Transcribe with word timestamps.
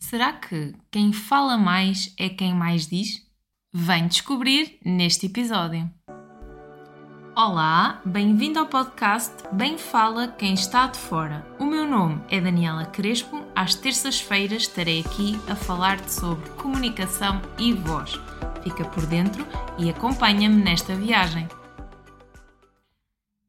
Será 0.00 0.32
que 0.32 0.74
quem 0.90 1.12
fala 1.12 1.58
mais 1.58 2.12
é 2.18 2.28
quem 2.30 2.54
mais 2.54 2.86
diz? 2.86 3.22
Vem 3.72 4.08
descobrir 4.08 4.78
neste 4.84 5.26
episódio. 5.26 5.88
Olá, 7.36 8.00
bem-vindo 8.04 8.58
ao 8.58 8.66
podcast 8.66 9.34
Bem 9.52 9.76
Fala 9.76 10.26
Quem 10.26 10.54
Está 10.54 10.86
de 10.86 10.98
Fora. 10.98 11.46
O 11.60 11.66
meu 11.66 11.86
nome 11.86 12.20
é 12.30 12.40
Daniela 12.40 12.86
Crespo. 12.86 13.44
Às 13.54 13.74
terças-feiras 13.74 14.62
estarei 14.62 15.00
aqui 15.00 15.38
a 15.48 15.54
falar-te 15.54 16.10
sobre 16.10 16.48
comunicação 16.52 17.40
e 17.58 17.72
voz. 17.74 18.18
Fica 18.64 18.84
por 18.86 19.06
dentro 19.06 19.46
e 19.78 19.90
acompanha-me 19.90 20.62
nesta 20.62 20.96
viagem. 20.96 21.46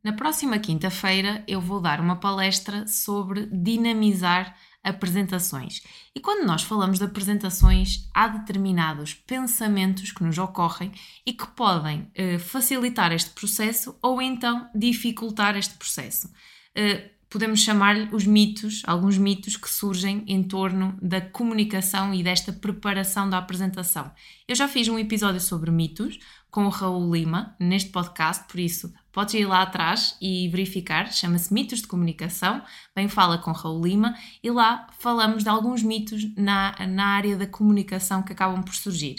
Na 0.03 0.13
próxima 0.13 0.57
quinta-feira 0.57 1.43
eu 1.47 1.61
vou 1.61 1.79
dar 1.79 1.99
uma 1.99 2.15
palestra 2.15 2.87
sobre 2.87 3.45
dinamizar 3.45 4.55
apresentações. 4.83 5.83
E 6.15 6.19
quando 6.19 6.43
nós 6.43 6.63
falamos 6.63 6.97
de 6.97 7.05
apresentações, 7.05 8.09
há 8.11 8.27
determinados 8.27 9.13
pensamentos 9.13 10.11
que 10.11 10.23
nos 10.23 10.39
ocorrem 10.39 10.91
e 11.23 11.33
que 11.33 11.47
podem 11.49 12.09
eh, 12.15 12.39
facilitar 12.39 13.11
este 13.11 13.29
processo 13.29 13.95
ou 14.01 14.19
então 14.19 14.67
dificultar 14.73 15.55
este 15.55 15.75
processo. 15.75 16.31
Eh, 16.73 17.11
podemos 17.29 17.59
chamar-lhe 17.59 18.09
os 18.11 18.25
mitos, 18.25 18.81
alguns 18.87 19.19
mitos 19.19 19.55
que 19.55 19.69
surgem 19.69 20.23
em 20.27 20.41
torno 20.41 20.97
da 20.99 21.21
comunicação 21.21 22.11
e 22.11 22.23
desta 22.23 22.51
preparação 22.51 23.29
da 23.29 23.37
apresentação. 23.37 24.11
Eu 24.47 24.55
já 24.55 24.67
fiz 24.67 24.87
um 24.87 24.97
episódio 24.97 25.39
sobre 25.39 25.69
mitos 25.69 26.17
com 26.49 26.65
o 26.65 26.69
Raul 26.69 27.13
Lima 27.13 27.55
neste 27.59 27.91
podcast, 27.91 28.45
por 28.47 28.59
isso 28.59 28.91
podes 29.11 29.33
ir 29.33 29.45
lá 29.45 29.61
atrás 29.61 30.15
e 30.21 30.47
verificar, 30.49 31.11
chama-se 31.11 31.53
Mitos 31.53 31.81
de 31.81 31.87
Comunicação, 31.87 32.61
bem 32.95 33.07
fala 33.07 33.37
com 33.37 33.51
Raul 33.51 33.85
Lima, 33.85 34.15
e 34.43 34.49
lá 34.49 34.87
falamos 34.99 35.43
de 35.43 35.49
alguns 35.49 35.83
mitos 35.83 36.33
na, 36.35 36.75
na 36.87 37.05
área 37.07 37.35
da 37.35 37.47
comunicação 37.47 38.23
que 38.23 38.33
acabam 38.33 38.63
por 38.63 38.73
surgir. 38.73 39.17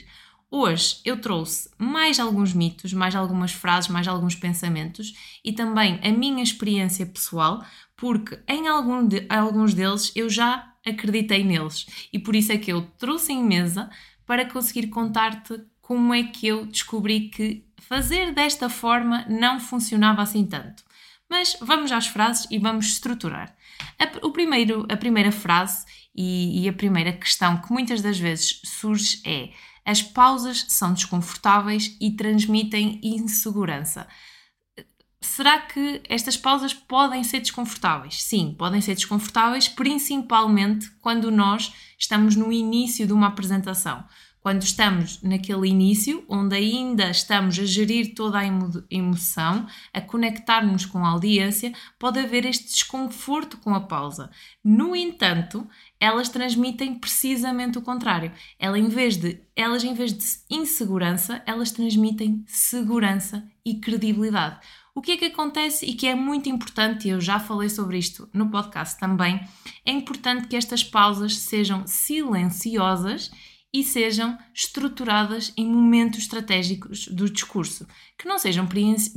Hoje 0.50 1.00
eu 1.02 1.18
trouxe 1.18 1.70
mais 1.78 2.20
alguns 2.20 2.52
mitos, 2.52 2.92
mais 2.92 3.14
algumas 3.14 3.52
frases, 3.52 3.88
mais 3.88 4.06
alguns 4.06 4.34
pensamentos 4.34 5.14
e 5.42 5.50
também 5.50 5.98
a 6.02 6.10
minha 6.10 6.42
experiência 6.42 7.06
pessoal, 7.06 7.64
porque 7.96 8.38
em 8.46 8.68
algum 8.68 9.06
de, 9.06 9.24
alguns 9.30 9.72
deles 9.72 10.12
eu 10.14 10.28
já 10.28 10.74
acreditei 10.86 11.42
neles. 11.42 11.86
E 12.12 12.18
por 12.18 12.36
isso 12.36 12.52
é 12.52 12.58
que 12.58 12.70
eu 12.70 12.82
trouxe 12.98 13.32
em 13.32 13.42
mesa 13.42 13.88
para 14.26 14.44
conseguir 14.44 14.88
contar-te 14.88 15.58
como 15.80 16.12
é 16.12 16.22
que 16.22 16.46
eu 16.46 16.66
descobri 16.66 17.30
que 17.30 17.64
fazer 17.88 18.32
desta 18.32 18.68
forma 18.68 19.24
não 19.28 19.60
funcionava 19.60 20.22
assim 20.22 20.46
tanto. 20.46 20.82
Mas 21.28 21.56
vamos 21.60 21.90
às 21.92 22.06
frases 22.06 22.46
e 22.50 22.58
vamos 22.58 22.86
estruturar. 22.86 23.54
A, 23.98 24.26
o 24.26 24.30
primeiro, 24.30 24.86
a 24.90 24.96
primeira 24.96 25.32
frase 25.32 25.84
e, 26.14 26.62
e 26.62 26.68
a 26.68 26.72
primeira 26.72 27.12
questão 27.12 27.60
que 27.60 27.72
muitas 27.72 28.02
das 28.02 28.18
vezes 28.18 28.60
surge 28.64 29.20
é 29.24 29.50
as 29.84 30.00
pausas 30.00 30.66
são 30.68 30.92
desconfortáveis 30.92 31.96
e 32.00 32.12
transmitem 32.12 33.00
insegurança. 33.02 34.06
Será 35.20 35.60
que 35.60 36.02
estas 36.08 36.36
pausas 36.36 36.74
podem 36.74 37.24
ser 37.24 37.40
desconfortáveis? 37.40 38.22
Sim, 38.22 38.54
podem 38.58 38.80
ser 38.80 38.94
desconfortáveis, 38.94 39.68
principalmente 39.68 40.90
quando 41.00 41.30
nós 41.30 41.72
estamos 41.98 42.36
no 42.36 42.52
início 42.52 43.06
de 43.06 43.12
uma 43.12 43.28
apresentação. 43.28 44.04
Quando 44.42 44.64
estamos 44.64 45.22
naquele 45.22 45.68
início, 45.68 46.24
onde 46.28 46.56
ainda 46.56 47.08
estamos 47.08 47.56
a 47.60 47.64
gerir 47.64 48.12
toda 48.12 48.40
a 48.40 48.44
emoção, 48.90 49.68
a 49.94 50.00
conectar-nos 50.00 50.84
com 50.84 51.04
a 51.04 51.10
audiência, 51.10 51.72
pode 51.96 52.18
haver 52.18 52.44
este 52.44 52.64
desconforto 52.64 53.56
com 53.58 53.72
a 53.72 53.80
pausa. 53.80 54.32
No 54.64 54.96
entanto, 54.96 55.64
elas 56.00 56.28
transmitem 56.28 56.96
precisamente 56.96 57.78
o 57.78 57.82
contrário. 57.82 58.32
Elas, 58.58 58.80
em 58.80 58.88
vez 58.88 59.16
de, 59.16 59.40
elas, 59.54 59.84
em 59.84 59.94
vez 59.94 60.12
de 60.12 60.24
insegurança, 60.50 61.40
elas 61.46 61.70
transmitem 61.70 62.42
segurança 62.48 63.48
e 63.64 63.76
credibilidade. 63.76 64.58
O 64.92 65.00
que 65.00 65.12
é 65.12 65.16
que 65.16 65.26
acontece 65.26 65.86
e 65.86 65.94
que 65.94 66.08
é 66.08 66.16
muito 66.16 66.48
importante, 66.48 67.06
e 67.06 67.12
eu 67.12 67.20
já 67.20 67.38
falei 67.38 67.68
sobre 67.68 67.96
isto 67.96 68.28
no 68.34 68.50
podcast 68.50 68.98
também, 68.98 69.40
é 69.86 69.92
importante 69.92 70.48
que 70.48 70.56
estas 70.56 70.82
pausas 70.82 71.38
sejam 71.38 71.86
silenciosas 71.86 73.30
e 73.74 73.82
sejam 73.82 74.36
estruturadas 74.54 75.52
em 75.56 75.66
momentos 75.66 76.20
estratégicos 76.20 77.08
do 77.08 77.30
discurso, 77.30 77.86
que 78.18 78.28
não 78.28 78.38
sejam 78.38 78.68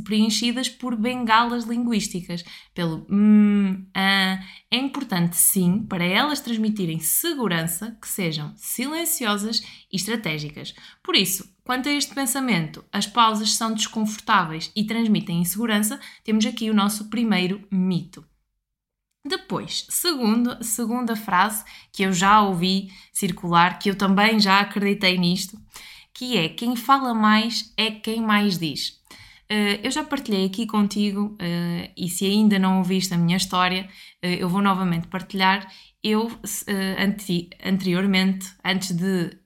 preenchidas 0.03 0.69
por 0.69 0.95
bengalas 0.95 1.66
linguísticas, 1.66 2.43
pelo 2.73 3.05
hum, 3.09 3.85
ah. 3.93 4.39
É 4.71 4.77
importante, 4.77 5.38
sim, 5.38 5.85
para 5.88 6.03
elas 6.03 6.41
transmitirem 6.41 6.99
segurança, 6.99 7.97
que 8.01 8.07
sejam 8.07 8.53
silenciosas 8.57 9.61
e 9.91 9.95
estratégicas. 9.95 10.73
Por 11.01 11.16
isso, 11.16 11.49
quanto 11.63 11.87
a 11.87 11.93
este 11.93 12.13
pensamento, 12.13 12.83
as 12.91 13.07
pausas 13.07 13.53
são 13.53 13.73
desconfortáveis 13.73 14.72
e 14.75 14.83
transmitem 14.83 15.39
insegurança, 15.39 15.99
temos 16.23 16.45
aqui 16.45 16.69
o 16.69 16.73
nosso 16.73 17.09
primeiro 17.09 17.66
mito. 17.72 18.25
Depois, 19.25 19.88
segundo, 19.90 20.63
segunda 20.63 21.16
frase 21.16 21.66
que 21.91 22.03
eu 22.03 22.13
já 22.13 22.41
ouvi 22.41 22.91
circular, 23.12 23.80
que 23.80 23.90
eu 23.90 23.96
também 23.96 24.40
já 24.40 24.59
acreditei 24.59 25.18
nisto, 25.18 25.59
que 26.13 26.38
é 26.38 26.47
quem 26.47 26.75
fala 26.75 27.12
mais 27.12 27.74
é 27.75 27.90
quem 27.90 28.22
mais 28.22 28.59
diz. 28.59 29.02
Uh, 29.52 29.81
eu 29.84 29.90
já 29.90 30.03
partilhei 30.03 30.46
aqui 30.46 30.68
contigo 30.68 31.38
uh, 31.41 31.91
e 31.97 32.08
se 32.08 32.25
ainda 32.25 32.59
não 32.59 32.78
ouviste 32.78 33.14
a 33.16 33.18
minha 33.18 33.38
história, 33.38 33.90
uh, 34.24 34.28
eu 34.28 34.47
vou 34.47 34.62
novamente 34.62 35.08
partilhar. 35.08 35.72
Eu, 36.03 36.31
anti, 37.00 37.50
anteriormente, 37.64 38.46
antes 38.64 38.91
de 38.91 39.40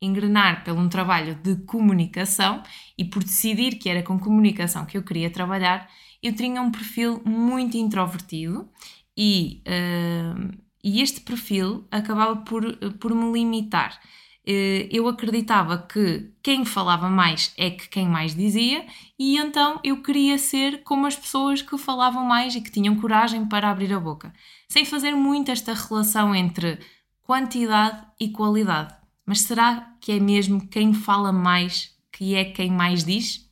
engrenar 0.00 0.62
pelo 0.62 0.80
um 0.80 0.88
trabalho 0.88 1.34
de 1.34 1.56
comunicação 1.64 2.62
e 2.96 3.04
por 3.04 3.24
decidir 3.24 3.76
que 3.78 3.88
era 3.88 4.02
com 4.02 4.16
comunicação 4.16 4.86
que 4.86 4.96
eu 4.96 5.02
queria 5.02 5.30
trabalhar, 5.30 5.88
eu 6.24 6.34
tinha 6.34 6.62
um 6.62 6.70
perfil 6.70 7.20
muito 7.22 7.76
introvertido 7.76 8.66
e, 9.14 9.62
uh, 9.68 10.50
e 10.82 11.02
este 11.02 11.20
perfil 11.20 11.86
acabava 11.90 12.36
por, 12.36 12.64
por 12.98 13.14
me 13.14 13.30
limitar. 13.30 14.00
Uh, 14.46 14.88
eu 14.90 15.06
acreditava 15.06 15.76
que 15.78 16.30
quem 16.42 16.64
falava 16.64 17.10
mais 17.10 17.52
é 17.58 17.70
que 17.70 17.90
quem 17.90 18.08
mais 18.08 18.34
dizia, 18.34 18.86
e 19.18 19.36
então 19.36 19.78
eu 19.84 20.02
queria 20.02 20.38
ser 20.38 20.82
como 20.82 21.06
as 21.06 21.14
pessoas 21.14 21.60
que 21.60 21.76
falavam 21.76 22.24
mais 22.24 22.54
e 22.54 22.62
que 22.62 22.70
tinham 22.70 22.96
coragem 22.96 23.44
para 23.44 23.70
abrir 23.70 23.92
a 23.92 24.00
boca, 24.00 24.32
sem 24.66 24.86
fazer 24.86 25.14
muito 25.14 25.50
esta 25.50 25.74
relação 25.74 26.34
entre 26.34 26.78
quantidade 27.22 28.02
e 28.18 28.30
qualidade. 28.30 28.94
Mas 29.26 29.42
será 29.42 29.94
que 30.00 30.12
é 30.12 30.20
mesmo 30.20 30.66
quem 30.68 30.94
fala 30.94 31.32
mais 31.32 31.94
que 32.10 32.34
é 32.34 32.44
quem 32.44 32.70
mais 32.70 33.04
diz? 33.04 33.43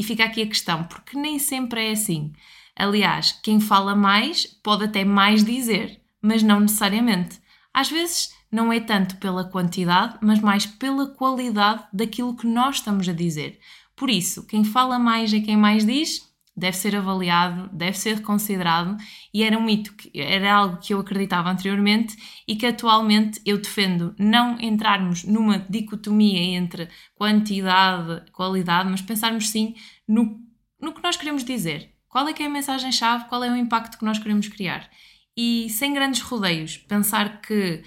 E 0.00 0.02
fica 0.02 0.24
aqui 0.24 0.40
a 0.40 0.46
questão, 0.46 0.84
porque 0.84 1.14
nem 1.14 1.38
sempre 1.38 1.88
é 1.88 1.90
assim. 1.90 2.32
Aliás, 2.74 3.32
quem 3.42 3.60
fala 3.60 3.94
mais 3.94 4.46
pode 4.46 4.84
até 4.84 5.04
mais 5.04 5.44
dizer, 5.44 6.00
mas 6.22 6.42
não 6.42 6.58
necessariamente. 6.58 7.38
Às 7.70 7.90
vezes 7.90 8.34
não 8.50 8.72
é 8.72 8.80
tanto 8.80 9.18
pela 9.18 9.44
quantidade, 9.44 10.16
mas 10.22 10.40
mais 10.40 10.64
pela 10.64 11.06
qualidade 11.08 11.84
daquilo 11.92 12.34
que 12.34 12.46
nós 12.46 12.76
estamos 12.76 13.06
a 13.10 13.12
dizer. 13.12 13.60
Por 13.94 14.08
isso, 14.08 14.46
quem 14.46 14.64
fala 14.64 14.98
mais 14.98 15.34
é 15.34 15.40
quem 15.40 15.54
mais 15.54 15.84
diz, 15.84 16.29
deve 16.56 16.76
ser 16.76 16.94
avaliado, 16.96 17.70
deve 17.72 17.96
ser 17.96 18.22
considerado 18.22 18.96
e 19.32 19.42
era 19.42 19.56
um 19.56 19.62
mito, 19.62 19.94
era 20.14 20.52
algo 20.52 20.78
que 20.78 20.92
eu 20.92 21.00
acreditava 21.00 21.50
anteriormente 21.50 22.16
e 22.46 22.56
que 22.56 22.66
atualmente 22.66 23.40
eu 23.46 23.58
defendo 23.58 24.14
não 24.18 24.60
entrarmos 24.60 25.24
numa 25.24 25.58
dicotomia 25.58 26.40
entre 26.40 26.88
quantidade, 27.14 28.30
qualidade, 28.32 28.90
mas 28.90 29.00
pensarmos 29.00 29.48
sim 29.48 29.74
no, 30.06 30.38
no 30.80 30.92
que 30.92 31.02
nós 31.02 31.16
queremos 31.16 31.44
dizer. 31.44 31.94
Qual 32.08 32.26
é 32.26 32.32
que 32.32 32.42
é 32.42 32.46
a 32.46 32.50
mensagem-chave, 32.50 33.28
qual 33.28 33.44
é 33.44 33.50
o 33.50 33.56
impacto 33.56 33.96
que 33.96 34.04
nós 34.04 34.18
queremos 34.18 34.48
criar. 34.48 34.90
E 35.36 35.70
sem 35.70 35.94
grandes 35.94 36.20
rodeios, 36.20 36.76
pensar 36.76 37.40
que 37.40 37.84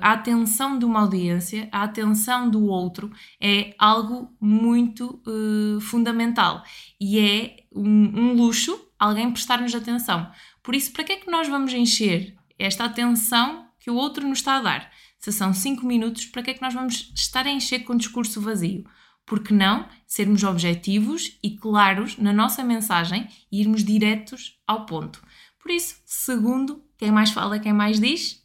a 0.00 0.12
atenção 0.12 0.78
de 0.78 0.84
uma 0.84 1.00
audiência, 1.00 1.68
a 1.72 1.82
atenção 1.82 2.48
do 2.48 2.64
outro 2.66 3.10
é 3.40 3.74
algo 3.78 4.32
muito 4.40 5.20
uh, 5.26 5.80
fundamental 5.80 6.62
e 7.00 7.18
é 7.18 7.56
um, 7.74 7.82
um 7.82 8.32
luxo 8.34 8.80
alguém 8.98 9.30
prestar-nos 9.30 9.74
atenção. 9.74 10.30
Por 10.62 10.74
isso, 10.74 10.92
para 10.92 11.04
que 11.04 11.12
é 11.12 11.16
que 11.16 11.30
nós 11.30 11.48
vamos 11.48 11.72
encher 11.72 12.36
esta 12.58 12.84
atenção 12.84 13.66
que 13.80 13.90
o 13.90 13.96
outro 13.96 14.26
nos 14.26 14.38
está 14.38 14.56
a 14.56 14.62
dar? 14.62 14.92
Se 15.18 15.32
são 15.32 15.52
5 15.52 15.84
minutos, 15.84 16.26
para 16.26 16.42
que 16.42 16.50
é 16.50 16.54
que 16.54 16.62
nós 16.62 16.74
vamos 16.74 17.12
estar 17.14 17.46
a 17.46 17.50
encher 17.50 17.80
com 17.80 17.96
discurso 17.96 18.40
vazio? 18.40 18.84
Por 19.26 19.42
que 19.42 19.54
não 19.54 19.88
sermos 20.06 20.44
objetivos 20.44 21.38
e 21.42 21.56
claros 21.56 22.18
na 22.18 22.32
nossa 22.32 22.62
mensagem 22.62 23.28
e 23.50 23.60
irmos 23.60 23.82
diretos 23.82 24.58
ao 24.66 24.86
ponto? 24.86 25.22
Por 25.58 25.70
isso, 25.70 25.96
segundo, 26.04 26.84
quem 26.98 27.10
mais 27.10 27.30
fala, 27.30 27.58
quem 27.58 27.72
mais 27.72 27.98
diz, 27.98 28.43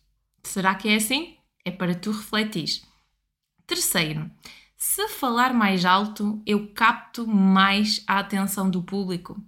Será 0.49 0.73
que 0.73 0.89
é 0.89 0.95
assim? 0.95 1.37
É 1.63 1.69
para 1.69 1.93
tu 1.93 2.09
refletir. 2.09 2.81
Terceiro, 3.67 4.31
se 4.75 5.07
falar 5.09 5.53
mais 5.53 5.85
alto, 5.85 6.41
eu 6.43 6.73
capto 6.73 7.27
mais 7.27 8.03
a 8.07 8.17
atenção 8.17 8.67
do 8.67 8.81
público. 8.81 9.39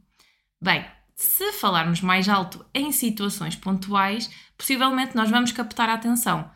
Bem, 0.61 0.85
se 1.15 1.53
falarmos 1.53 2.01
mais 2.01 2.29
alto 2.29 2.63
em 2.71 2.91
situações 2.91 3.55
pontuais, 3.55 4.29
possivelmente 4.55 5.15
nós 5.15 5.27
vamos 5.31 5.51
captar 5.51 5.89
a 5.89 5.95
atenção. 5.95 6.51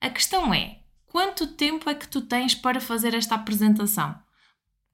A 0.00 0.08
questão 0.08 0.54
é: 0.54 0.78
quanto 1.04 1.48
tempo 1.48 1.90
é 1.90 1.94
que 1.96 2.06
tu 2.06 2.20
tens 2.20 2.54
para 2.54 2.80
fazer 2.80 3.14
esta 3.14 3.34
apresentação? 3.34 4.16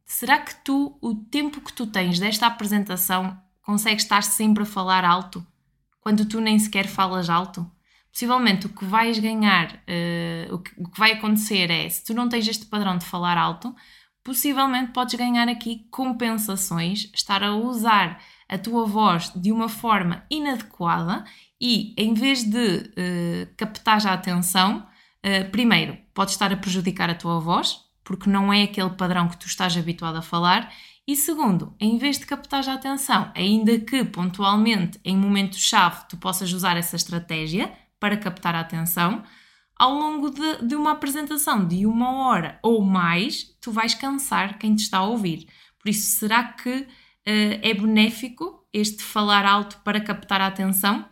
Será 0.07 0.39
que 0.39 0.55
tu, 0.65 0.97
o 1.03 1.15
tempo 1.15 1.61
que 1.61 1.75
tu 1.75 1.87
tens 1.87 2.19
desta 2.19 2.47
apresentação, 2.47 3.39
consegues 3.61 4.05
estar 4.05 4.23
sempre 4.23 4.63
a 4.63 4.67
falar 4.67 5.05
alto? 5.05 5.47
Quando 6.01 6.25
tu 6.25 6.41
nem 6.41 6.59
sequer 6.59 6.87
falas 6.89 7.29
alto? 7.29 7.71
Possivelmente 8.15 8.67
o 8.67 8.69
que 8.69 8.85
vais 8.85 9.19
ganhar, 9.19 9.75
uh, 9.75 10.55
o, 10.55 10.59
que, 10.61 10.71
o 10.79 10.89
que 10.89 10.97
vai 10.97 11.15
acontecer 11.15 11.69
é, 11.69 11.89
se 11.89 12.05
tu 12.05 12.15
não 12.15 12.29
tens 12.29 12.47
este 12.47 12.65
padrão 12.65 12.97
de 12.97 13.05
falar 13.05 13.37
alto, 13.37 13.75
possivelmente 14.23 14.93
podes 14.93 15.17
ganhar 15.17 15.49
aqui 15.49 15.89
compensações, 15.91 17.11
estar 17.13 17.43
a 17.43 17.57
usar 17.57 18.23
a 18.49 18.57
tua 18.57 18.87
voz 18.87 19.33
de 19.35 19.51
uma 19.51 19.69
forma 19.69 20.25
inadequada 20.31 21.25
e, 21.61 21.93
em 21.99 22.15
vez 22.15 22.45
de 22.45 22.77
uh, 22.77 23.55
captar 23.57 24.07
a 24.07 24.13
atenção, 24.13 24.87
uh, 25.27 25.51
primeiro, 25.51 25.99
podes 26.15 26.35
estar 26.35 26.53
a 26.53 26.57
prejudicar 26.57 27.11
a 27.11 27.17
tua 27.17 27.41
voz, 27.41 27.81
porque 28.05 28.31
não 28.31 28.53
é 28.53 28.63
aquele 28.63 28.91
padrão 28.91 29.29
que 29.29 29.39
tu 29.39 29.49
estás 29.49 29.77
habituado 29.77 30.17
a 30.19 30.23
falar. 30.23 30.73
E 31.05 31.17
segundo, 31.17 31.75
em 31.81 31.99
vez 31.99 32.19
de 32.21 32.27
captar 32.27 32.67
a 32.69 32.75
atenção, 32.75 33.33
ainda 33.35 33.77
que 33.81 34.05
pontualmente 34.05 35.01
em 35.05 35.17
momentos-chave 35.17 36.05
tu 36.09 36.17
possas 36.17 36.53
usar 36.53 36.77
essa 36.77 36.95
estratégia 36.95 37.73
para 38.05 38.19
captar 38.19 38.55
a 38.55 38.61
atenção, 38.61 39.25
ao 39.75 39.95
longo 39.95 40.29
de, 40.29 40.67
de, 40.67 40.77
uma 40.77 40.91
apresentação 40.91 41.67
de 41.67 41.87
uma 41.87 42.13
hora 42.13 42.59
ou 42.63 42.85
mais, 42.85 43.57
tu 43.63 43.73
vais 43.73 43.95
cansar 43.95 44.59
quem 44.59 44.77
te 44.77 44.81
está 44.81 44.99
a 44.99 45.07
ouvir. 45.07 45.49
Por 45.79 45.89
isso, 45.89 46.19
será 46.19 46.45
que 46.45 46.81
uh, 46.81 46.87
é 47.63 47.73
benéfico 47.73 48.63
este 48.75 49.03
falar 49.03 49.47
alto 49.47 49.79
para 49.83 50.03
captar 50.03 50.43
a 50.43 50.49
atenção 50.49 51.09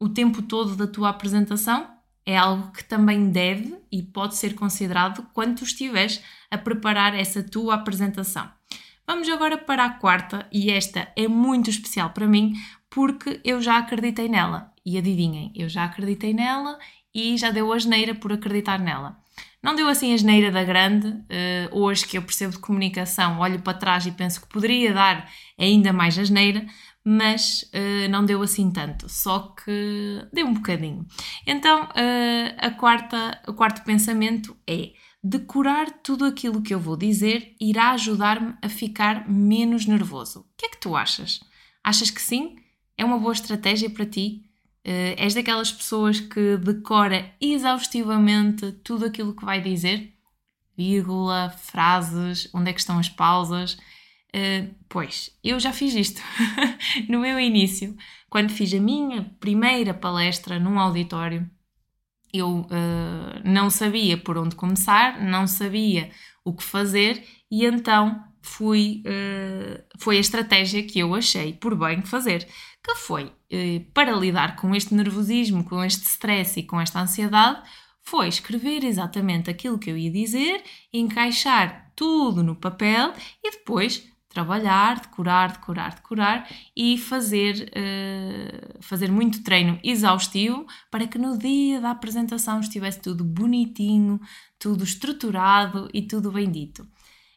o 0.00 0.08
tempo 0.08 0.40
todo 0.40 0.74
da 0.74 0.86
tua 0.86 1.10
apresentação? 1.10 1.86
é 2.24 2.36
algo 2.36 2.70
que 2.70 2.84
também 2.84 3.30
deve 3.30 3.76
e 3.90 4.00
pode 4.00 4.36
ser 4.36 4.54
considerado 4.54 5.26
quando 5.34 5.56
tu 5.56 5.64
estiveres 5.64 6.22
a 6.48 6.56
preparar 6.56 7.16
essa 7.16 7.42
tua 7.42 7.74
apresentação. 7.74 8.48
Vamos 9.04 9.28
agora 9.28 9.58
para 9.58 9.84
a 9.84 9.90
quarta, 9.90 10.46
e 10.52 10.70
esta 10.70 11.08
é 11.16 11.26
muito 11.26 11.68
especial 11.68 12.10
para 12.10 12.28
mim 12.28 12.54
porque 12.94 13.40
eu 13.42 13.60
já 13.60 13.78
acreditei 13.78 14.28
nela. 14.28 14.70
E 14.84 14.98
adivinhem, 14.98 15.52
eu 15.54 15.68
já 15.68 15.84
acreditei 15.84 16.34
nela 16.34 16.78
e 17.14 17.36
já 17.36 17.50
deu 17.50 17.72
asneira 17.72 18.14
por 18.14 18.32
acreditar 18.32 18.78
nela. 18.78 19.16
Não 19.62 19.76
deu 19.76 19.88
assim 19.88 20.10
a 20.10 20.14
asneira 20.14 20.50
da 20.50 20.64
grande, 20.64 21.06
uh, 21.08 21.22
hoje 21.70 22.06
que 22.06 22.18
eu 22.18 22.22
percebo 22.22 22.52
de 22.52 22.58
comunicação, 22.58 23.38
olho 23.38 23.60
para 23.60 23.78
trás 23.78 24.04
e 24.06 24.10
penso 24.10 24.40
que 24.40 24.48
poderia 24.48 24.92
dar 24.92 25.30
ainda 25.56 25.92
mais 25.92 26.18
asneira, 26.18 26.66
mas 27.04 27.62
uh, 27.72 28.10
não 28.10 28.24
deu 28.24 28.42
assim 28.42 28.70
tanto, 28.72 29.08
só 29.08 29.54
que 29.64 30.26
deu 30.32 30.46
um 30.46 30.54
bocadinho. 30.54 31.06
Então, 31.46 31.84
uh, 31.84 32.54
a 32.58 32.70
quarta, 32.72 33.40
o 33.46 33.54
quarto 33.54 33.84
pensamento 33.84 34.56
é 34.68 34.90
decorar 35.22 35.90
tudo 36.02 36.24
aquilo 36.24 36.60
que 36.60 36.74
eu 36.74 36.80
vou 36.80 36.96
dizer 36.96 37.54
irá 37.60 37.92
ajudar-me 37.92 38.56
a 38.60 38.68
ficar 38.68 39.30
menos 39.30 39.86
nervoso. 39.86 40.40
O 40.40 40.44
que 40.56 40.66
é 40.66 40.68
que 40.70 40.80
tu 40.80 40.96
achas? 40.96 41.40
Achas 41.84 42.10
que 42.10 42.20
sim? 42.20 42.56
É 42.96 43.04
uma 43.04 43.18
boa 43.18 43.32
estratégia 43.32 43.90
para 43.90 44.06
ti? 44.06 44.42
Uh, 44.86 45.14
és 45.16 45.32
daquelas 45.32 45.70
pessoas 45.70 46.18
que 46.18 46.56
decora 46.56 47.32
exaustivamente 47.40 48.72
tudo 48.84 49.06
aquilo 49.06 49.34
que 49.34 49.44
vai 49.44 49.60
dizer? 49.60 50.12
Vírgula, 50.76 51.50
frases, 51.50 52.48
onde 52.52 52.70
é 52.70 52.72
que 52.72 52.80
estão 52.80 52.98
as 52.98 53.08
pausas? 53.08 53.74
Uh, 54.34 54.74
pois, 54.88 55.30
eu 55.44 55.60
já 55.60 55.72
fiz 55.72 55.94
isto 55.94 56.20
no 57.08 57.20
meu 57.20 57.38
início, 57.38 57.96
quando 58.28 58.50
fiz 58.50 58.72
a 58.74 58.80
minha 58.80 59.24
primeira 59.38 59.94
palestra 59.94 60.58
num 60.58 60.78
auditório. 60.80 61.48
Eu 62.32 62.60
uh, 62.60 62.68
não 63.44 63.68
sabia 63.68 64.16
por 64.16 64.38
onde 64.38 64.56
começar, 64.56 65.22
não 65.22 65.46
sabia 65.46 66.10
o 66.44 66.52
que 66.54 66.64
fazer 66.64 67.22
e 67.50 67.64
então 67.66 68.24
fui, 68.42 69.02
uh, 69.06 69.82
foi 69.98 70.16
a 70.16 70.20
estratégia 70.20 70.82
que 70.82 70.98
eu 70.98 71.14
achei 71.14 71.52
por 71.52 71.74
bem 71.74 72.02
fazer, 72.02 72.46
que 72.82 72.94
foi 72.96 73.32
para 73.92 74.12
lidar 74.12 74.56
com 74.56 74.74
este 74.74 74.94
nervosismo, 74.94 75.62
com 75.62 75.84
este 75.84 76.04
stress 76.04 76.58
e 76.58 76.62
com 76.62 76.80
esta 76.80 77.00
ansiedade, 77.00 77.62
foi 78.02 78.28
escrever 78.28 78.84
exatamente 78.84 79.50
aquilo 79.50 79.78
que 79.78 79.90
eu 79.90 79.96
ia 79.96 80.10
dizer, 80.10 80.62
encaixar 80.92 81.92
tudo 81.94 82.42
no 82.42 82.56
papel 82.56 83.12
e 83.42 83.50
depois 83.52 84.10
trabalhar, 84.28 85.00
decorar, 85.00 85.52
decorar, 85.52 85.94
decorar 85.94 86.48
e 86.74 86.96
fazer, 86.96 87.70
uh, 87.70 88.82
fazer 88.82 89.10
muito 89.10 89.42
treino 89.42 89.78
exaustivo 89.84 90.66
para 90.90 91.06
que 91.06 91.18
no 91.18 91.38
dia 91.38 91.80
da 91.80 91.90
apresentação 91.90 92.60
estivesse 92.60 93.00
tudo 93.00 93.24
bonitinho, 93.24 94.18
tudo 94.58 94.84
estruturado 94.84 95.88
e 95.92 96.02
tudo 96.02 96.32
bem 96.32 96.50
dito. 96.50 96.86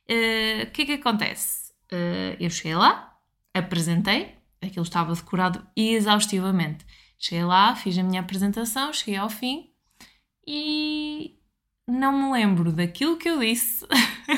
Eh, 0.07 0.63
o 0.67 0.71
que 0.71 0.83
é 0.83 0.85
que 0.85 0.93
acontece? 0.93 1.73
Uh, 1.91 2.35
eu 2.39 2.49
cheguei 2.49 2.75
lá, 2.75 3.17
apresentei, 3.53 4.35
aquilo 4.61 4.83
estava 4.83 5.13
decorado 5.13 5.65
exaustivamente. 5.75 6.85
Cheguei 7.17 7.43
lá, 7.45 7.75
fiz 7.75 7.97
a 7.97 8.03
minha 8.03 8.21
apresentação, 8.21 8.93
cheguei 8.93 9.17
ao 9.17 9.29
fim 9.29 9.71
e 10.47 11.39
não 11.87 12.11
me 12.11 12.31
lembro 12.31 12.71
daquilo 12.71 13.17
que 13.17 13.29
eu 13.29 13.39
disse, 13.39 13.85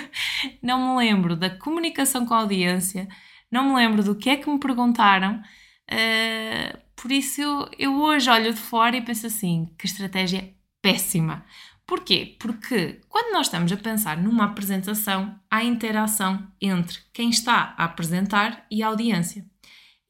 não 0.61 0.95
me 0.95 0.97
lembro 0.97 1.35
da 1.35 1.49
comunicação 1.49 2.25
com 2.25 2.33
a 2.33 2.39
audiência, 2.39 3.07
não 3.51 3.69
me 3.69 3.75
lembro 3.75 4.03
do 4.03 4.15
que 4.15 4.29
é 4.29 4.37
que 4.37 4.49
me 4.49 4.59
perguntaram. 4.59 5.41
Uh, 5.89 6.77
por 6.95 7.11
isso 7.11 7.41
eu, 7.41 7.69
eu 7.77 8.01
hoje 8.01 8.29
olho 8.29 8.53
de 8.53 8.59
fora 8.59 8.97
e 8.97 9.01
penso 9.01 9.27
assim: 9.27 9.73
que 9.77 9.85
estratégia 9.85 10.53
péssima. 10.81 11.45
Porquê? 11.87 12.35
Porque 12.37 12.99
quando 13.07 13.31
nós 13.31 13.47
estamos 13.47 13.71
a 13.71 13.77
pensar 13.77 14.17
numa 14.17 14.43
apresentação, 14.43 15.39
há 15.49 15.63
interação 15.63 16.45
entre 16.61 16.99
quem 17.13 17.29
está 17.29 17.73
a 17.77 17.85
apresentar 17.85 18.65
e 18.69 18.83
a 18.83 18.87
audiência. 18.87 19.45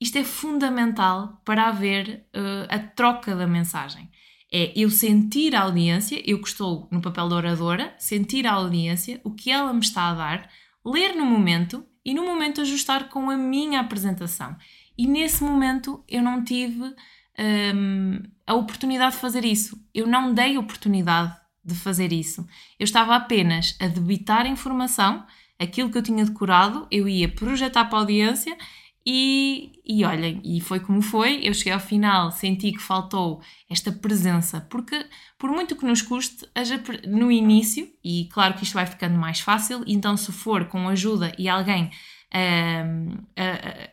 Isto 0.01 0.17
é 0.17 0.23
fundamental 0.23 1.39
para 1.45 1.67
haver 1.67 2.25
uh, 2.35 2.67
a 2.67 2.79
troca 2.79 3.35
da 3.35 3.45
mensagem. 3.45 4.09
É 4.51 4.73
eu 4.75 4.89
sentir 4.89 5.55
a 5.55 5.61
audiência, 5.61 6.19
eu 6.25 6.41
que 6.41 6.47
estou 6.47 6.87
no 6.91 6.99
papel 6.99 7.27
de 7.27 7.35
oradora, 7.35 7.95
sentir 7.99 8.47
a 8.47 8.53
audiência, 8.53 9.21
o 9.23 9.31
que 9.31 9.51
ela 9.51 9.71
me 9.71 9.81
está 9.81 10.09
a 10.09 10.15
dar, 10.15 10.49
ler 10.83 11.15
no 11.15 11.25
momento 11.25 11.85
e 12.03 12.11
no 12.11 12.25
momento 12.25 12.61
ajustar 12.61 13.09
com 13.09 13.29
a 13.29 13.37
minha 13.37 13.81
apresentação. 13.81 14.55
E 14.97 15.05
nesse 15.05 15.43
momento 15.43 16.03
eu 16.07 16.23
não 16.23 16.43
tive 16.43 16.95
hum, 17.75 18.23
a 18.47 18.55
oportunidade 18.55 19.13
de 19.13 19.21
fazer 19.21 19.45
isso. 19.45 19.79
Eu 19.93 20.07
não 20.07 20.33
dei 20.33 20.57
oportunidade 20.57 21.35
de 21.67 21.75
fazer 21.75 22.13
isso. 22.13 22.47
Eu 22.79 22.85
estava 22.85 23.15
apenas 23.15 23.75
a 23.79 23.87
debitar 23.87 24.47
informação, 24.47 25.25
aquilo 25.59 25.91
que 25.91 25.97
eu 25.97 26.03
tinha 26.03 26.23
decorado, 26.23 26.87
eu 26.89 27.07
ia 27.09 27.27
projetar 27.27 27.85
para 27.85 27.97
a 27.97 28.01
audiência 28.01 28.57
e, 29.05 29.79
e 29.85 30.03
olhem, 30.03 30.41
e 30.43 30.59
foi 30.61 30.79
como 30.79 31.01
foi, 31.01 31.39
eu 31.41 31.53
cheguei 31.53 31.73
ao 31.73 31.79
final, 31.79 32.31
senti 32.31 32.71
que 32.71 32.81
faltou 32.81 33.41
esta 33.69 33.91
presença, 33.91 34.61
porque 34.69 35.05
por 35.37 35.49
muito 35.49 35.75
que 35.75 35.85
nos 35.85 36.01
custe, 36.01 36.45
no 37.07 37.31
início, 37.31 37.89
e 38.03 38.27
claro 38.31 38.53
que 38.55 38.63
isto 38.63 38.73
vai 38.73 38.85
ficando 38.85 39.17
mais 39.17 39.39
fácil, 39.39 39.83
então 39.87 40.17
se 40.17 40.31
for 40.31 40.65
com 40.65 40.89
ajuda 40.89 41.33
e 41.37 41.47
alguém 41.47 41.89
um, 42.35 43.17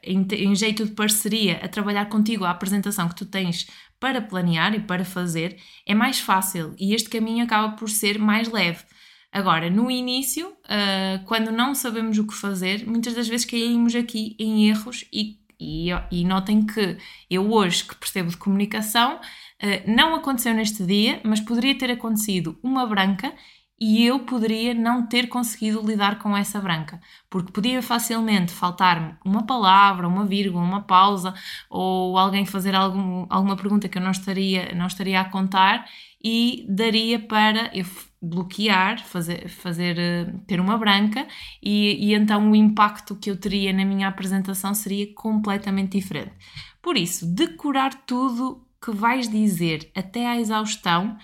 em, 0.02 0.26
em 0.33 0.54
jeito 0.57 0.85
de 0.85 0.90
parceria 0.90 1.61
a 1.62 1.69
trabalhar 1.69 2.07
contigo 2.07 2.45
a 2.45 2.50
apresentação 2.50 3.09
que 3.09 3.14
tu 3.14 3.25
tens 3.25 3.69
para 4.04 4.20
planear 4.20 4.75
e 4.75 4.80
para 4.80 5.02
fazer, 5.02 5.56
é 5.87 5.94
mais 5.94 6.20
fácil 6.20 6.75
e 6.78 6.92
este 6.92 7.08
caminho 7.08 7.42
acaba 7.42 7.75
por 7.75 7.88
ser 7.88 8.18
mais 8.18 8.52
leve. 8.52 8.84
Agora, 9.32 9.70
no 9.70 9.90
início, 9.90 10.46
uh, 10.49 11.25
quando 11.25 11.50
não 11.50 11.75
sabemos 11.75 12.18
o 12.18 12.26
que 12.26 12.34
fazer, 12.34 12.87
muitas 12.87 13.14
das 13.14 13.26
vezes 13.26 13.46
caímos 13.46 13.94
aqui 13.94 14.37
em 14.38 14.68
erros 14.68 15.06
e, 15.11 15.38
e, 15.58 15.88
e 16.12 16.23
notem 16.23 16.66
que 16.66 16.99
eu 17.30 17.50
hoje 17.50 17.82
que 17.82 17.96
percebo 17.96 18.28
de 18.28 18.37
comunicação, 18.37 19.16
uh, 19.16 19.90
não 19.90 20.14
aconteceu 20.14 20.52
neste 20.52 20.84
dia, 20.84 21.23
mas 21.25 21.40
poderia 21.40 21.75
ter 21.75 21.90
acontecido 21.90 22.58
uma 22.62 22.84
branca 22.84 23.32
e 23.78 24.07
eu 24.07 24.21
poderia 24.21 24.73
não 24.73 25.07
ter 25.07 25.28
conseguido 25.28 25.85
lidar 25.85 26.19
com 26.19 26.37
essa 26.37 26.61
branca, 26.61 27.00
porque 27.28 27.52
podia 27.52 27.83
facilmente 27.83 28.52
faltar-me 28.52 29.16
uma 29.25 29.45
palavra, 29.45 30.07
uma 30.07 30.25
vírgula, 30.25 30.62
uma 30.62 30.83
pausa, 30.83 31.35
ou 31.69 32.16
alguém 32.16 32.47
fazer 32.47 32.75
algum, 32.75 33.26
alguma 33.28 33.57
pergunta 33.57 33.88
que 33.88 33.99
eu 33.99 34.02
não 34.02 34.12
estaria, 34.12 34.75
não 34.75 34.87
estaria 34.87 35.21
a 35.21 35.25
contar 35.25 35.87
e 36.23 36.64
daria 36.69 37.19
para 37.19 37.71
eu 37.76 37.85
bloquear, 38.23 39.04
fazer, 39.04 39.49
fazer 39.49 39.99
eh, 39.99 40.33
ter 40.47 40.59
uma 40.61 40.78
branca 40.78 41.26
e, 41.62 42.09
e 42.09 42.14
então 42.14 42.50
o 42.50 42.57
impacto 42.57 43.16
que 43.16 43.31
eu 43.31 43.37
teria 43.37 43.73
na 43.73 43.85
minha 43.85 44.09
apresentação 44.09 44.73
seria 44.73 45.12
completamente 45.14 45.99
diferente. 45.99 46.33
Por 46.81 46.97
isso, 46.97 47.26
decorar 47.26 47.95
tudo 48.07 48.66
que 48.83 48.90
vais 48.90 49.28
dizer 49.28 49.90
até 49.95 50.26
à 50.26 50.38
exaustão 50.38 51.19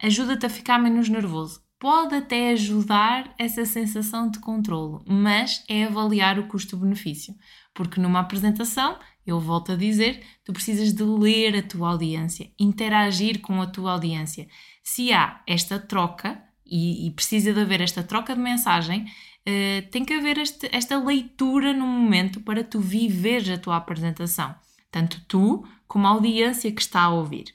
ajuda-te 0.00 0.46
a 0.46 0.50
ficar 0.50 0.78
menos 0.78 1.08
nervoso. 1.08 1.63
Pode 1.84 2.14
até 2.14 2.52
ajudar 2.52 3.34
essa 3.38 3.66
sensação 3.66 4.30
de 4.30 4.38
controlo, 4.38 5.04
mas 5.06 5.62
é 5.68 5.84
avaliar 5.84 6.38
o 6.38 6.48
custo-benefício. 6.48 7.34
Porque 7.74 8.00
numa 8.00 8.20
apresentação, 8.20 8.98
Eu 9.26 9.38
volto 9.38 9.72
a 9.72 9.76
dizer, 9.76 10.24
tu 10.42 10.50
precisas 10.54 10.94
de 10.94 11.02
ler 11.02 11.54
a 11.58 11.62
tua 11.62 11.90
audiência, 11.90 12.50
interagir 12.58 13.42
com 13.42 13.60
a 13.60 13.66
tua 13.66 13.92
audiência. 13.92 14.48
Se 14.82 15.12
há 15.12 15.42
esta 15.46 15.78
troca, 15.78 16.42
e, 16.64 17.06
e 17.06 17.10
precisa 17.10 17.52
de 17.52 17.60
haver 17.60 17.82
esta 17.82 18.02
troca 18.02 18.34
de 18.34 18.40
mensagem, 18.40 19.02
uh, 19.04 19.90
tem 19.90 20.06
que 20.06 20.14
haver 20.14 20.38
este, 20.38 20.66
esta 20.72 20.98
leitura 20.98 21.74
no 21.74 21.86
momento 21.86 22.40
para 22.40 22.64
tu 22.64 22.80
viveres 22.80 23.50
a 23.50 23.58
tua 23.58 23.76
apresentação. 23.76 24.54
Tanto 24.90 25.22
tu 25.28 25.62
como 25.86 26.06
a 26.06 26.10
audiência 26.10 26.72
que 26.72 26.80
está 26.80 27.02
a 27.02 27.10
ouvir. 27.10 27.54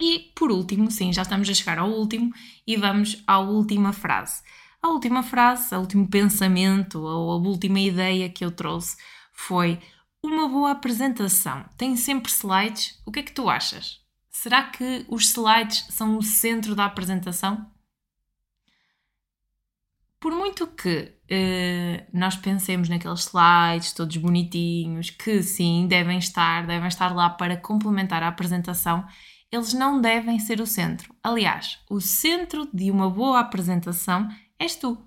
E 0.00 0.30
por 0.34 0.50
último, 0.50 0.90
sim, 0.90 1.12
já 1.12 1.22
estamos 1.22 1.48
a 1.48 1.54
chegar 1.54 1.78
ao 1.78 1.90
último 1.90 2.32
e 2.66 2.76
vamos 2.76 3.22
à 3.26 3.38
última 3.38 3.92
frase. 3.92 4.42
A 4.80 4.88
última 4.88 5.22
frase, 5.22 5.74
o 5.74 5.80
último 5.80 6.08
pensamento 6.08 7.00
ou 7.00 7.32
a 7.32 7.36
última 7.36 7.80
ideia 7.80 8.28
que 8.28 8.44
eu 8.44 8.50
trouxe 8.50 8.96
foi 9.32 9.80
uma 10.22 10.48
boa 10.48 10.70
apresentação. 10.70 11.64
Tem 11.76 11.96
sempre 11.96 12.30
slides. 12.30 13.00
O 13.04 13.10
que 13.10 13.20
é 13.20 13.22
que 13.22 13.32
tu 13.32 13.48
achas? 13.48 14.00
Será 14.30 14.62
que 14.64 15.04
os 15.08 15.30
slides 15.30 15.86
são 15.90 16.16
o 16.16 16.22
centro 16.22 16.76
da 16.76 16.84
apresentação? 16.84 17.68
Por 20.20 20.32
muito 20.32 20.66
que 20.66 21.12
uh, 21.30 22.06
nós 22.12 22.36
pensemos 22.36 22.88
naqueles 22.88 23.20
slides 23.20 23.92
todos 23.92 24.16
bonitinhos, 24.16 25.10
que 25.10 25.42
sim, 25.42 25.86
devem 25.88 26.18
estar, 26.18 26.66
devem 26.66 26.88
estar 26.88 27.14
lá 27.14 27.30
para 27.30 27.56
complementar 27.56 28.22
a 28.22 28.28
apresentação, 28.28 29.06
eles 29.50 29.72
não 29.72 30.00
devem 30.00 30.38
ser 30.38 30.60
o 30.60 30.66
centro. 30.66 31.14
Aliás, 31.22 31.78
o 31.88 32.00
centro 32.00 32.68
de 32.72 32.90
uma 32.90 33.08
boa 33.08 33.40
apresentação 33.40 34.28
és 34.58 34.76
tu. 34.76 34.98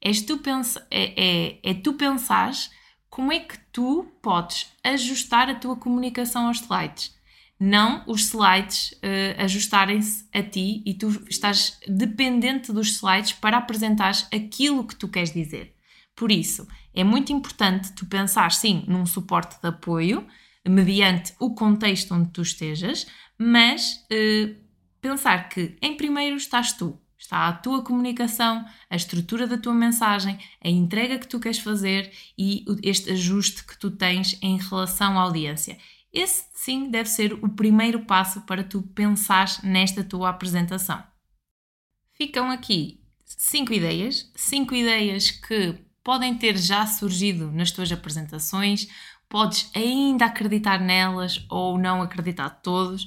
És 0.00 0.22
tu 0.22 0.38
pensa, 0.38 0.86
é, 0.90 1.58
é, 1.62 1.70
é 1.70 1.74
tu 1.74 1.94
pensares 1.94 2.70
como 3.10 3.32
é 3.32 3.40
que 3.40 3.58
tu 3.72 4.06
podes 4.22 4.72
ajustar 4.82 5.50
a 5.50 5.54
tua 5.54 5.76
comunicação 5.76 6.46
aos 6.46 6.60
slides. 6.60 7.14
Não 7.58 8.02
os 8.06 8.22
slides 8.28 8.92
uh, 8.92 9.42
ajustarem-se 9.42 10.26
a 10.32 10.42
ti 10.42 10.82
e 10.86 10.94
tu 10.94 11.08
estás 11.28 11.78
dependente 11.86 12.72
dos 12.72 12.92
slides 12.96 13.34
para 13.34 13.58
apresentar 13.58 14.12
aquilo 14.32 14.86
que 14.86 14.96
tu 14.96 15.08
queres 15.08 15.32
dizer. 15.32 15.74
Por 16.16 16.32
isso, 16.32 16.66
é 16.94 17.04
muito 17.04 17.32
importante 17.32 17.92
tu 17.92 18.06
pensar, 18.06 18.50
sim, 18.52 18.84
num 18.86 19.04
suporte 19.04 19.60
de 19.60 19.68
apoio, 19.68 20.26
mediante 20.66 21.34
o 21.38 21.54
contexto 21.54 22.14
onde 22.14 22.30
tu 22.30 22.40
estejas, 22.40 23.06
mas 23.42 24.04
uh, 24.12 24.54
pensar 25.00 25.48
que 25.48 25.74
em 25.80 25.96
primeiro 25.96 26.36
estás 26.36 26.74
tu, 26.74 27.00
está 27.16 27.48
a 27.48 27.54
tua 27.54 27.82
comunicação, 27.82 28.66
a 28.90 28.94
estrutura 28.94 29.46
da 29.46 29.56
tua 29.56 29.72
mensagem, 29.72 30.38
a 30.62 30.68
entrega 30.68 31.18
que 31.18 31.26
tu 31.26 31.40
queres 31.40 31.58
fazer 31.58 32.12
e 32.36 32.66
este 32.82 33.12
ajuste 33.12 33.64
que 33.64 33.78
tu 33.78 33.90
tens 33.90 34.38
em 34.42 34.58
relação 34.58 35.18
à 35.18 35.22
audiência. 35.22 35.78
Esse 36.12 36.44
sim 36.52 36.90
deve 36.90 37.08
ser 37.08 37.32
o 37.32 37.48
primeiro 37.48 38.04
passo 38.04 38.42
para 38.42 38.62
tu 38.62 38.82
pensar 38.82 39.48
nesta 39.62 40.04
tua 40.04 40.28
apresentação. 40.28 41.02
Ficam 42.12 42.50
aqui 42.50 43.00
cinco 43.24 43.72
ideias, 43.72 44.30
cinco 44.36 44.74
ideias 44.74 45.30
que 45.30 45.78
podem 46.04 46.36
ter 46.36 46.58
já 46.58 46.86
surgido 46.86 47.50
nas 47.50 47.70
tuas 47.70 47.90
apresentações, 47.90 48.86
podes 49.30 49.70
ainda 49.74 50.26
acreditar 50.26 50.78
nelas 50.78 51.42
ou 51.48 51.78
não 51.78 52.02
acreditar 52.02 52.50
todos 52.50 53.06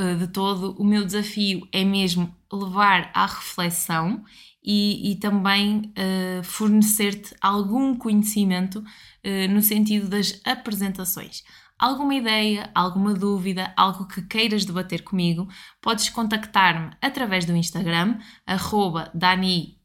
eh, 0.00 0.14
de 0.14 0.28
todo, 0.28 0.74
o 0.78 0.84
meu 0.84 1.04
desafio 1.04 1.68
é 1.70 1.84
mesmo 1.84 2.34
levar 2.50 3.10
à 3.12 3.26
reflexão 3.26 4.24
e, 4.64 5.12
e 5.12 5.16
também 5.16 5.92
uh, 5.92 6.42
fornecer-te 6.42 7.34
algum 7.38 7.94
conhecimento 7.94 8.78
uh, 8.78 9.52
no 9.52 9.60
sentido 9.60 10.08
das 10.08 10.40
apresentações. 10.42 11.44
Alguma 11.78 12.14
ideia, 12.14 12.70
alguma 12.74 13.12
dúvida, 13.12 13.74
algo 13.76 14.06
que 14.06 14.22
queiras 14.22 14.64
debater 14.64 15.02
comigo, 15.02 15.46
podes 15.82 16.08
contactar-me 16.08 16.96
através 17.02 17.44
do 17.44 17.54
Instagram, 17.54 18.18
arroba 18.46 19.10
dani 19.12 19.78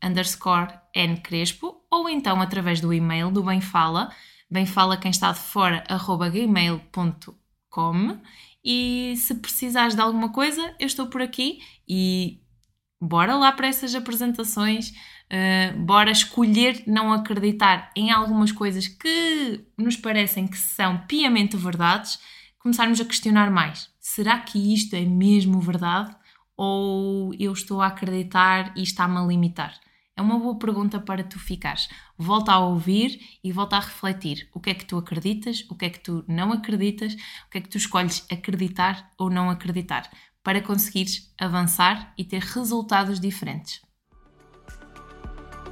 ncrespo, 0.95 1.84
ou 1.91 2.07
então 2.07 2.41
através 2.41 2.79
do 2.79 2.93
e-mail 2.93 3.31
do 3.31 3.43
Benfala, 3.43 4.12
benfala 4.50 4.98
quem 4.98 5.12
está 5.12 5.34
de 5.34 5.39
fora, 5.39 5.84
arroba 5.89 6.29
gmail.com 6.29 7.44
e 8.63 9.13
se 9.17 9.36
precisares 9.36 9.94
de 9.94 10.01
alguma 10.01 10.29
coisa, 10.29 10.75
eu 10.79 10.88
estou 10.88 11.08
por 11.08 11.22
aqui 11.22 11.60
e 11.88 12.41
bora 13.00 13.36
lá 13.36 13.51
para 13.51 13.67
essas 13.67 13.94
apresentações, 13.94 14.89
uh, 14.89 15.77
bora 15.79 16.10
escolher 16.10 16.84
não 16.88 17.13
acreditar 17.13 17.91
em 17.96 18.12
algumas 18.12 18.51
coisas 18.51 18.88
que 18.88 19.63
nos 19.77 19.96
parecem 19.96 20.48
que 20.48 20.58
são 20.58 20.98
piamente 21.05 21.55
verdades, 21.55 22.20
começarmos 22.58 23.00
a 23.00 23.05
questionar 23.05 23.51
mais. 23.51 23.89
Será 24.00 24.39
que 24.39 24.74
isto 24.74 24.96
é 24.96 25.01
mesmo 25.01 25.60
verdade? 25.60 26.15
Ou 26.58 27.34
eu 27.38 27.53
estou 27.53 27.82
a 27.82 27.88
acreditar 27.88 28.74
e 28.75 28.82
está-me 28.82 29.17
a 29.17 29.22
limitar? 29.22 29.79
É 30.17 30.22
uma 30.22 30.39
boa 30.39 30.57
pergunta 30.57 30.98
para 30.98 31.25
tu 31.25 31.38
ficares. 31.38 31.89
Volta 32.17 32.53
a 32.53 32.60
ouvir 32.60 33.19
e 33.43 33.51
volta 33.51 33.75
a 33.75 33.81
refletir. 33.81 34.50
O 34.53 34.62
que 34.62 34.69
é 34.69 34.74
que 34.74 34.86
tu 34.86 34.98
acreditas, 34.98 35.65
o 35.69 35.75
que 35.75 35.86
é 35.86 35.89
que 35.89 36.00
tu 36.00 36.24
não 36.25 36.53
acreditas, 36.53 37.13
o 37.13 37.50
que 37.51 37.57
é 37.57 37.62
que 37.62 37.67
tu 37.67 37.77
escolhes 37.77 38.25
acreditar 38.31 39.12
ou 39.17 39.29
não 39.29 39.50
acreditar, 39.50 40.10
para 40.41 40.62
conseguires 40.62 41.34
avançar 41.38 42.13
e 42.17 42.24
ter 42.24 42.41
resultados 42.41 43.19
diferentes. 43.19 43.81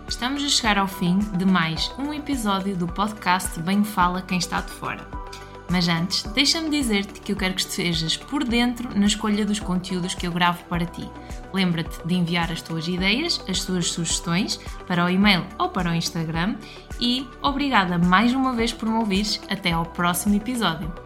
Estamos 0.09 0.43
a 0.43 0.49
chegar 0.49 0.77
ao 0.77 0.87
fim 0.87 1.19
de 1.37 1.45
mais 1.45 1.89
um 1.97 2.13
episódio 2.13 2.75
do 2.75 2.87
podcast 2.87 3.57
Bem 3.61 3.85
Fala 3.85 4.21
Quem 4.21 4.39
Está 4.39 4.59
de 4.59 4.71
Fora. 4.71 5.22
Mas 5.69 5.87
antes, 5.87 6.23
deixa-me 6.33 6.69
dizer-te 6.69 7.21
que 7.21 7.31
eu 7.31 7.35
quero 7.35 7.53
que 7.53 7.61
estejas 7.61 8.17
por 8.17 8.43
dentro 8.43 8.89
na 8.97 9.05
escolha 9.05 9.45
dos 9.45 9.59
conteúdos 9.59 10.13
que 10.13 10.27
eu 10.27 10.31
gravo 10.31 10.63
para 10.65 10.85
ti. 10.85 11.09
Lembra-te 11.53 12.05
de 12.05 12.15
enviar 12.15 12.51
as 12.51 12.61
tuas 12.61 12.87
ideias, 12.87 13.43
as 13.47 13.63
tuas 13.63 13.91
sugestões 13.91 14.59
para 14.87 15.05
o 15.05 15.09
e-mail 15.09 15.45
ou 15.57 15.69
para 15.69 15.91
o 15.91 15.95
Instagram 15.95 16.55
e 16.99 17.27
obrigada 17.41 17.97
mais 17.97 18.33
uma 18.33 18.53
vez 18.53 18.71
por 18.73 18.87
me 18.87 18.95
ouvires. 18.95 19.41
Até 19.49 19.71
ao 19.71 19.85
próximo 19.85 20.35
episódio. 20.35 21.02